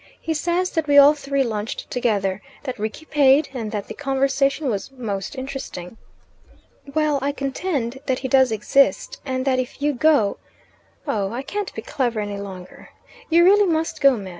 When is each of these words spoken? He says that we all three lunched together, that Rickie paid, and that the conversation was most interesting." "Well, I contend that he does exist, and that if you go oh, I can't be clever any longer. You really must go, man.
He 0.19 0.33
says 0.33 0.71
that 0.71 0.87
we 0.87 0.97
all 0.97 1.13
three 1.13 1.43
lunched 1.43 1.87
together, 1.91 2.41
that 2.63 2.79
Rickie 2.79 3.05
paid, 3.05 3.49
and 3.53 3.71
that 3.71 3.85
the 3.85 3.93
conversation 3.93 4.67
was 4.67 4.91
most 4.93 5.35
interesting." 5.35 5.95
"Well, 6.95 7.19
I 7.21 7.31
contend 7.31 7.99
that 8.07 8.17
he 8.17 8.27
does 8.27 8.51
exist, 8.51 9.21
and 9.27 9.45
that 9.45 9.59
if 9.59 9.79
you 9.79 9.93
go 9.93 10.37
oh, 11.07 11.31
I 11.31 11.43
can't 11.43 11.71
be 11.75 11.83
clever 11.83 12.19
any 12.19 12.39
longer. 12.39 12.89
You 13.29 13.43
really 13.43 13.67
must 13.67 14.01
go, 14.01 14.17
man. 14.17 14.29